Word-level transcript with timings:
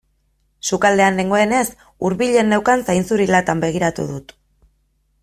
Sukaldean 0.69 1.19
nengoenez 1.19 1.61
hurbilen 2.07 2.49
neukan 2.53 2.85
zainzuri 2.89 3.29
latan 3.37 3.63
begiratu 3.67 4.07
dut. 4.15 4.35